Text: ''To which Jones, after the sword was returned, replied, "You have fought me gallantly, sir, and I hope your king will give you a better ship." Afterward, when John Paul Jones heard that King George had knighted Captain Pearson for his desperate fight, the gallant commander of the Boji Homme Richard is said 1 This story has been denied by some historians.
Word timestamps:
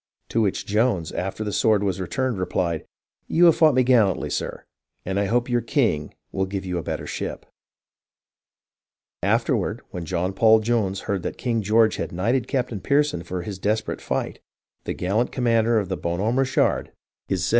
''To 0.29 0.41
which 0.41 0.65
Jones, 0.65 1.11
after 1.11 1.43
the 1.43 1.53
sword 1.53 1.83
was 1.83 2.01
returned, 2.01 2.39
replied, 2.39 2.87
"You 3.27 3.45
have 3.45 3.55
fought 3.55 3.75
me 3.75 3.83
gallantly, 3.83 4.31
sir, 4.31 4.65
and 5.05 5.19
I 5.19 5.25
hope 5.25 5.47
your 5.47 5.61
king 5.61 6.15
will 6.31 6.47
give 6.47 6.65
you 6.65 6.79
a 6.79 6.83
better 6.83 7.05
ship." 7.05 7.45
Afterward, 9.21 9.81
when 9.91 10.05
John 10.05 10.33
Paul 10.33 10.59
Jones 10.59 11.01
heard 11.01 11.21
that 11.21 11.37
King 11.37 11.61
George 11.61 11.97
had 11.97 12.11
knighted 12.11 12.47
Captain 12.47 12.81
Pearson 12.81 13.21
for 13.21 13.43
his 13.43 13.59
desperate 13.59 14.01
fight, 14.01 14.39
the 14.85 14.93
gallant 14.95 15.31
commander 15.31 15.77
of 15.77 15.87
the 15.87 15.97
Boji 15.99 16.17
Homme 16.17 16.39
Richard 16.39 16.49
is 16.49 16.55
said 16.55 16.63
1 16.63 16.65
This 16.65 16.79
story 16.79 16.79
has 16.79 16.79
been 16.79 16.79
denied 16.79 16.89
by 16.89 16.91
some 16.91 17.29
historians. 17.37 17.49